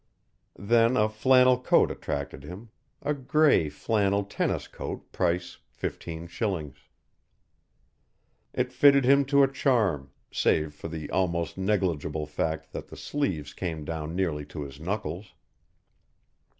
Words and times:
Then 0.57 0.97
a 0.97 1.07
flannel 1.07 1.59
coat 1.61 1.91
attracted 1.91 2.43
him, 2.43 2.71
a 3.03 3.13
grey 3.13 3.69
flannel 3.69 4.23
tennis 4.23 4.67
coat 4.67 5.11
price 5.11 5.59
fifteen 5.69 6.25
shillings. 6.25 6.77
It 8.51 8.73
fitted 8.73 9.05
him 9.05 9.25
to 9.25 9.43
a 9.43 9.47
charm, 9.47 10.09
save 10.31 10.73
for 10.73 10.87
the 10.87 11.07
almost 11.11 11.55
negligible 11.55 12.25
fact 12.25 12.73
that 12.73 12.87
the 12.87 12.97
sleeves 12.97 13.53
came 13.53 13.85
down 13.85 14.15
nearly 14.15 14.43
to 14.47 14.63
his 14.63 14.79
knuckles. 14.79 15.35